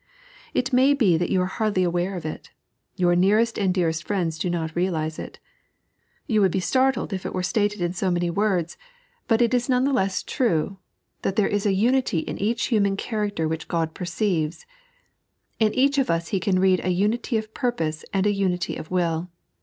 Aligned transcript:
It 0.55 0.73
may 0.73 0.95
be 0.95 1.15
that 1.15 1.29
you 1.29 1.39
are 1.43 1.45
hardly 1.45 1.83
aware 1.83 2.15
of 2.15 2.25
it; 2.25 2.49
your 2.95 3.13
nearest 3.15 3.59
and 3.59 3.71
dearest 3.71 4.03
friends 4.03 4.39
do 4.39 4.49
not 4.49 4.75
realize 4.75 5.19
it. 5.19 5.37
You 6.25 6.41
would 6.41 6.51
be 6.51 6.59
startled 6.59 7.13
if 7.13 7.23
it 7.23 7.35
were 7.35 7.43
atated 7.43 7.81
in 7.81 7.93
so 7.93 8.09
many 8.09 8.31
words, 8.31 8.77
but 9.27 9.43
it 9.43 9.51
3.n.iized 9.51 9.51
by 9.51 9.57
Google 9.57 9.61
The 9.61 9.61
Lksson 9.61 9.63
op 9.63 9.69
the 9.69 9.69
Eye. 9.69 9.69
147 9.69 9.69
is 9.69 9.69
none 9.69 9.83
the 9.83 9.93
less 9.93 10.23
true, 10.23 10.77
that 11.21 11.35
there 11.35 11.47
is 11.47 11.65
a 11.67 11.73
unity 11.73 12.19
in 12.21 12.37
each 12.39 12.65
human 12.69 12.97
(^loracter 12.97 13.47
which 13.47 13.67
Qod 13.67 13.93
perceives. 13.93 14.65
In 15.59 15.73
each 15.75 15.97
of 15.99 16.09
us 16.09 16.29
He 16.29 16.39
can 16.39 16.57
read 16.57 16.83
a 16.83 16.89
unity 16.89 17.37
of 17.37 17.53
purpose 17.53 18.03
and 18.11 18.25
a 18.25 18.33
unity 18.33 18.75
of 18.77 18.89
will. 18.89 19.29